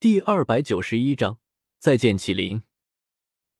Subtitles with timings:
[0.00, 1.40] 第二百九十一章
[1.78, 2.62] 再见麒麟。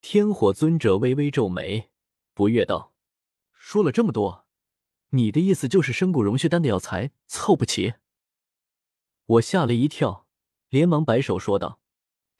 [0.00, 1.90] 天火尊者微微皱眉，
[2.32, 2.94] 不悦道
[3.52, 4.46] ：“说了这么多，
[5.10, 7.92] 你的意思就是生骨融血丹的药材凑不齐？”
[9.26, 10.26] 我吓了一跳，
[10.70, 11.78] 连忙摆手说道：“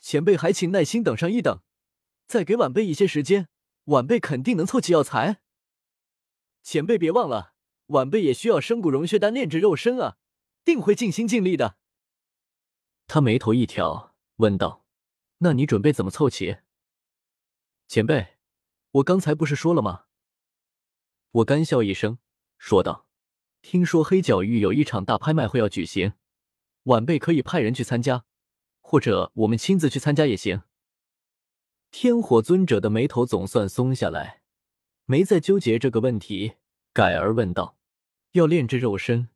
[0.00, 1.60] 前辈还请耐心等上一等，
[2.26, 3.48] 再给晚辈一些时间，
[3.84, 5.42] 晚辈肯定能凑齐药材。
[6.62, 7.52] 前辈别忘了，
[7.88, 10.16] 晚辈也需要生骨融血丹炼制肉身啊，
[10.64, 11.76] 定会尽心尽力的。”
[13.12, 14.84] 他眉头一挑，问道
[15.38, 16.58] ：“那你准备怎么凑齐？”
[17.88, 18.36] 前辈，
[18.92, 20.04] 我刚才不是说了吗？
[21.32, 22.18] 我干笑一声，
[22.56, 23.08] 说道
[23.62, 26.12] ：“听说黑角域有一场大拍卖会要举行，
[26.84, 28.26] 晚辈可以派人去参加，
[28.80, 30.62] 或者我们亲自去参加也行。”
[31.90, 34.42] 天火尊者的眉头总算松下来，
[35.06, 36.52] 没再纠结这个问题，
[36.92, 37.76] 改而问道
[38.34, 39.30] ：“要炼制肉身，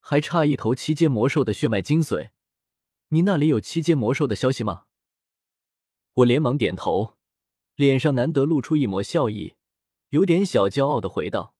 [0.00, 2.30] 还差一头七阶魔兽的血脉精髓。”
[3.08, 4.84] 你那里有七阶魔兽的消息吗？
[6.14, 7.16] 我连忙点头，
[7.74, 9.56] 脸上难得露出一抹笑意，
[10.10, 11.54] 有点小骄傲的回道：“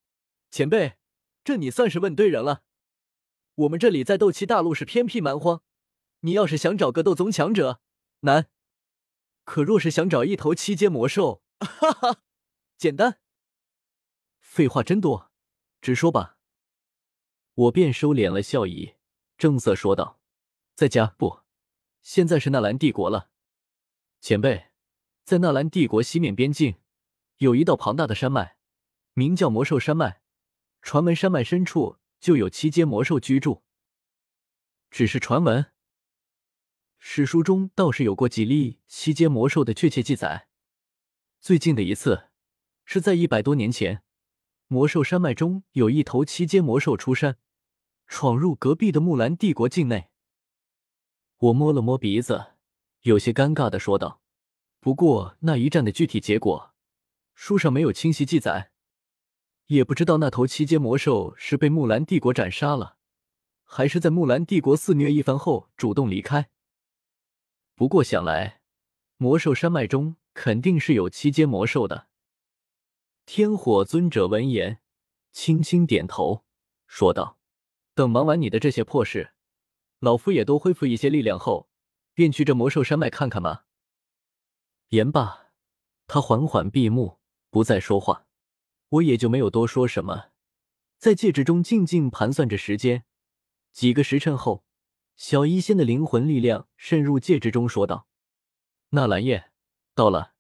[0.51, 0.99] 前辈，
[1.45, 2.65] 这你算是问对人了。
[3.55, 5.63] 我们这里在斗气大陆是偏僻蛮荒，
[6.21, 7.81] 你要是想找个斗宗强者，
[8.21, 8.45] 难；
[9.45, 12.23] 可若是想找一头七阶魔兽， 哈哈，
[12.77, 13.21] 简单。
[14.41, 15.31] 废话真多，
[15.81, 16.37] 直说吧。”
[17.55, 18.95] 我便收敛了笑意，
[19.37, 20.18] 正色说道。
[20.79, 21.41] 在家不，
[22.03, 23.31] 现在是纳兰帝国了。
[24.21, 24.69] 前辈，
[25.25, 26.77] 在纳兰帝国西面边境，
[27.39, 28.59] 有一道庞大的山脉，
[29.13, 30.23] 名叫魔兽山脉。
[30.81, 33.65] 传闻山脉深处就有七阶魔兽居住。
[34.89, 35.67] 只是传闻，
[37.01, 40.47] 史书中倒是有过几例七阶魔兽的确切记载。
[41.41, 42.29] 最近的一次，
[42.85, 44.05] 是在一百多年前，
[44.69, 47.37] 魔兽山脉中有一头七阶魔兽出山，
[48.07, 50.11] 闯入隔壁的木兰帝国境内。
[51.39, 52.55] 我摸了摸鼻子，
[53.03, 54.21] 有些尴尬的说道
[54.81, 56.75] ：“不过那一战的具体结果，
[57.35, 58.73] 书上没有清晰记载，
[59.67, 62.97] 也不知道那头七阶魔兽是被木兰帝国斩杀了，
[63.63, 66.51] 还是在木兰帝国肆虐一番后主动离开。
[67.77, 68.61] 不过想来，
[69.17, 72.09] 魔兽山脉中肯定是有七阶魔兽的。”
[73.27, 74.81] 天火尊者闻言，
[75.31, 76.45] 轻轻点头，
[76.89, 77.39] 说道
[77.95, 79.35] ：“等忙完你的这些破事。”
[80.01, 81.69] 老夫也多恢复一些力量后，
[82.15, 83.63] 便去这魔兽山脉看看嘛。
[84.89, 85.51] 言罢，
[86.07, 87.19] 他缓缓闭目，
[87.51, 88.27] 不再说话。
[88.91, 90.31] 我也就没有多说什么，
[90.97, 93.05] 在戒指中静静盘算着时间。
[93.73, 94.65] 几个时辰后，
[95.15, 98.07] 小医仙的灵魂力量渗入戒指中，说道
[98.91, 99.51] ：“纳兰叶，
[99.95, 100.33] 到了。”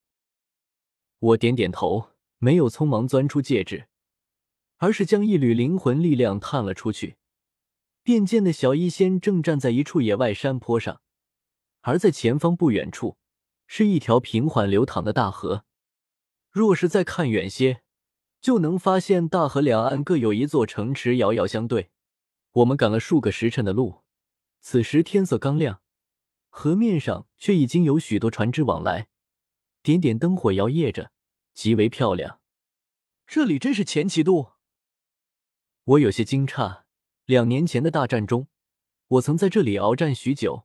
[1.20, 3.88] 我点点头，没有匆忙钻出戒指，
[4.78, 7.17] 而是将一缕灵魂力量探了出去。
[8.08, 11.02] 便见的小医仙正站在一处野外山坡上，
[11.82, 13.18] 而在前方不远处
[13.66, 15.66] 是一条平缓流淌的大河。
[16.48, 17.82] 若是再看远些，
[18.40, 21.90] 就能发现大河两岸各有一座城池遥遥相对。
[22.52, 24.02] 我们赶了数个时辰的路，
[24.62, 25.82] 此时天色刚亮，
[26.48, 29.08] 河面上却已经有许多船只往来，
[29.82, 31.12] 点点灯火摇曳着，
[31.52, 32.40] 极为漂亮。
[33.26, 34.52] 这里真是前旗渡，
[35.84, 36.84] 我有些惊诧。
[37.28, 38.48] 两年前的大战中，
[39.08, 40.64] 我曾在这里鏖战许久。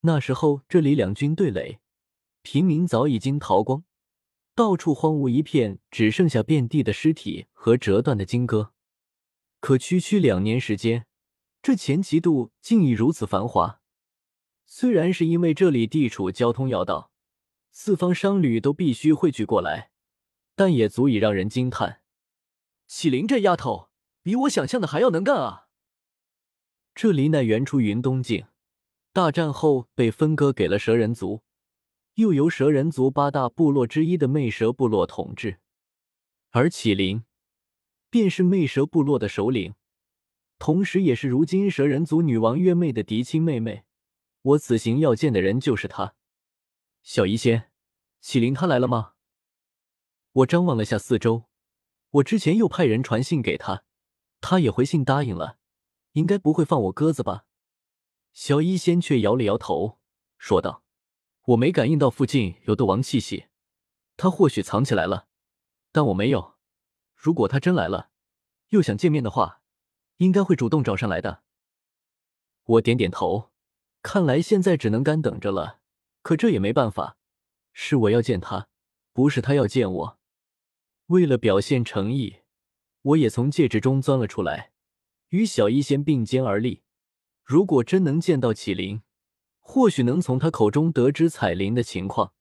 [0.00, 1.78] 那时候这里两军对垒，
[2.42, 3.84] 平民早已经逃光，
[4.56, 8.72] 到处荒芜一片，只剩下遍地的尸体和折断的金戈。
[9.60, 11.06] 可区区两年时间，
[11.62, 13.80] 这前旗渡竟已如此繁华。
[14.66, 17.12] 虽然是因为这里地处交通要道，
[17.70, 19.92] 四方商旅都必须汇聚过来，
[20.56, 22.00] 但也足以让人惊叹。
[22.88, 23.90] 启灵这丫头，
[24.24, 25.68] 比我想象的还要能干啊！
[26.94, 28.46] 这里乃原出云东境，
[29.12, 31.42] 大战后被分割给了蛇人族，
[32.14, 35.60] 又由蛇人族八大部落之一的魅蛇部落统治。
[36.50, 37.24] 而启灵
[38.10, 39.74] 便是魅蛇部落的首领，
[40.58, 43.84] 同时也是如今蛇人族女王月妹的嫡亲妹妹。
[44.42, 46.14] 我此行要见的人就是她。
[47.02, 47.70] 小医仙，
[48.20, 49.12] 启灵他来了吗？
[50.32, 51.44] 我张望了下四周，
[52.10, 53.84] 我之前又派人传信给他，
[54.40, 55.59] 他也回信答应了。
[56.12, 57.46] 应该不会放我鸽子吧？
[58.32, 59.98] 小医仙却摇了摇头，
[60.38, 60.84] 说道
[61.46, 63.46] ：“我没感应到附近有斗王气息，
[64.16, 65.26] 他或许藏起来了，
[65.92, 66.56] 但我没有。
[67.14, 68.10] 如果他真来了，
[68.68, 69.62] 又想见面的话，
[70.18, 71.42] 应该会主动找上来的。”
[72.64, 73.50] 我点点头，
[74.02, 75.80] 看来现在只能干等着了。
[76.22, 77.16] 可这也没办法，
[77.72, 78.68] 是我要见他，
[79.12, 80.18] 不是他要见我。
[81.06, 82.40] 为了表现诚意，
[83.02, 84.72] 我也从戒指中钻了出来。
[85.30, 86.82] 与小医仙并肩而立，
[87.42, 89.02] 如果真能见到启灵，
[89.58, 92.34] 或许能从他口中得知彩铃的情况。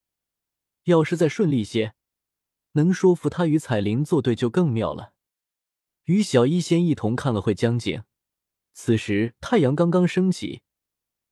[0.86, 1.94] 要是再顺利些，
[2.72, 5.14] 能说服他与彩铃作对就更妙了。
[6.06, 8.04] 与小医仙一同看了会江景，
[8.74, 10.64] 此时太阳刚刚升起，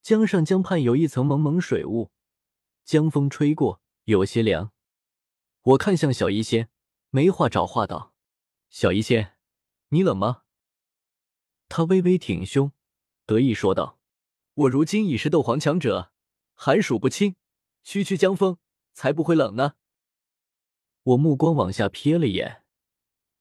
[0.04, 2.12] 江上江畔有一层蒙蒙水雾，
[2.86, 4.72] 江风吹过，有些凉。
[5.64, 6.70] 我看向小医仙，
[7.10, 8.14] 没话找话道
[8.70, 9.36] ：“小医仙，
[9.90, 10.44] 你冷吗？”
[11.70, 12.72] 他微微挺胸，
[13.26, 14.00] 得意说道
[14.54, 16.12] ：“我如今已是斗皇强者，
[16.54, 17.36] 寒暑不侵，
[17.84, 18.58] 区区江风
[18.94, 19.74] 才不会冷呢。”
[21.04, 22.64] 我目光往下瞥了眼，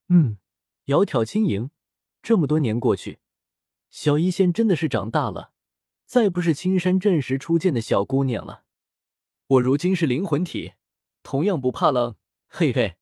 [0.08, 0.38] 嗯，
[0.86, 1.70] 窈窕轻盈。
[2.22, 3.20] 这么多年过去，
[3.90, 5.52] 小医仙真的是长大了，
[6.04, 8.64] 再不是青山镇时初见的小姑娘了。
[9.46, 10.74] 我如今是灵魂体，
[11.22, 12.16] 同样不怕冷。
[12.48, 12.96] 嘿嘿，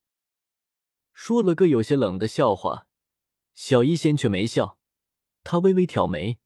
[1.13, 2.87] 说了个有些冷的笑话，
[3.53, 4.74] 小医仙却没笑。
[5.45, 6.39] 他微微挑眉，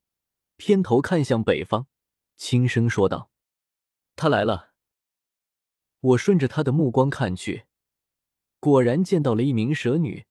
[0.58, 1.88] 偏头看向北方，
[2.36, 3.32] 轻声说道
[4.18, 4.74] ：“他来了。”
[6.02, 7.64] 我顺着他的目光看去，
[8.60, 10.26] 果然见到了一名蛇女。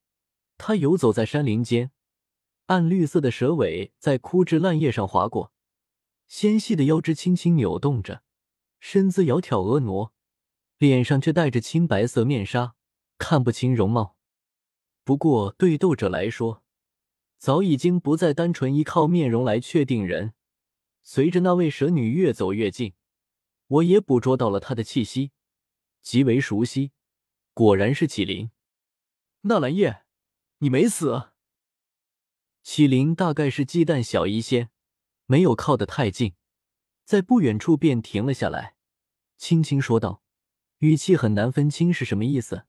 [0.58, 1.92] 她游走在山林间，
[2.66, 5.52] 暗绿色的蛇尾在枯枝烂叶上划过，
[6.26, 8.22] 纤细的腰肢轻轻扭动着，
[8.80, 10.12] 身姿窈窕婀娜，
[10.76, 12.74] 脸上却带着青白色面纱，
[13.16, 14.16] 看不清容貌。
[15.04, 16.62] 不过对斗者来说，
[17.38, 20.34] 早已经不再单纯依靠面容来确定人。
[21.02, 22.94] 随着那位蛇女越走越近，
[23.68, 25.32] 我也捕捉到了她的气息，
[26.02, 26.92] 极为熟悉。
[27.54, 28.50] 果然是启灵。
[29.42, 30.02] 纳兰叶，
[30.58, 31.30] 你没死。
[32.62, 34.70] 启灵大概是忌惮小医仙，
[35.26, 36.34] 没有靠得太近，
[37.04, 38.76] 在不远处便停了下来，
[39.36, 40.22] 轻轻说道，
[40.78, 42.66] 语气很难分清是什么意思。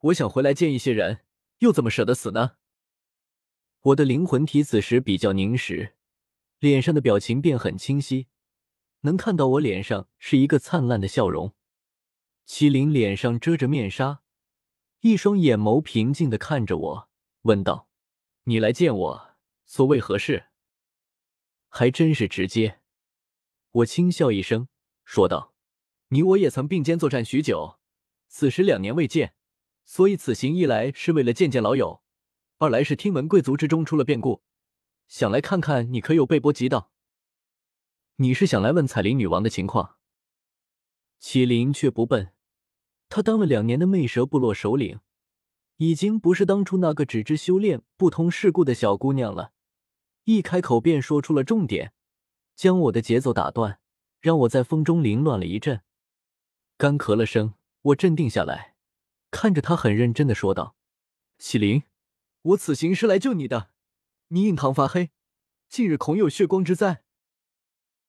[0.00, 1.24] 我想回来见一些人，
[1.58, 2.56] 又怎么舍得死呢？
[3.82, 5.94] 我的灵魂体此时比较凝实，
[6.58, 8.26] 脸上的表情便很清晰，
[9.02, 11.54] 能看到我脸上是一个灿烂的笑容。
[12.46, 14.22] 麒麟脸上遮着面纱，
[15.00, 17.08] 一双眼眸平静的看着我，
[17.42, 17.88] 问道
[18.44, 19.30] ：“你来见我，
[19.64, 20.46] 所为何事？”
[21.68, 22.80] 还真是直接。
[23.70, 24.68] 我轻笑一声，
[25.04, 25.54] 说道
[26.08, 27.78] ：“你我也曾并肩作战许久，
[28.28, 29.34] 此时两年未见，
[29.84, 32.02] 所以此行一来是为了见见老友。”
[32.58, 34.42] 二来是听闻贵族之中出了变故，
[35.08, 36.90] 想来看看你可有被波及到。
[38.16, 39.96] 你是想来问彩铃女王的情况？
[41.20, 42.32] 麒麟却不笨，
[43.10, 45.00] 他当了两年的魅蛇部落首领，
[45.76, 49.52] 已经不是当初那个只知修炼不通世故的小姑娘了。
[50.24, 51.92] 一开口便说出了重点，
[52.54, 53.80] 将我的节奏打断，
[54.18, 55.82] 让我在风中凌乱了一阵。
[56.78, 58.76] 干咳了声，我镇定下来，
[59.30, 60.74] 看着他很认真的说道
[61.38, 61.82] ：“麒麟。”
[62.46, 63.70] 我此行是来救你的，
[64.28, 65.10] 你印堂发黑，
[65.68, 67.02] 近日恐有血光之灾，